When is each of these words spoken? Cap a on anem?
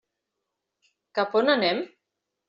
Cap 1.19 1.35
a 1.35 1.39
on 1.41 1.51
anem? 1.57 1.83